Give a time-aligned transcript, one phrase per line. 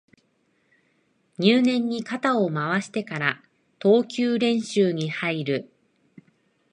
[1.37, 3.43] 入念に肩を回してから
[3.77, 5.71] 投球練習に入る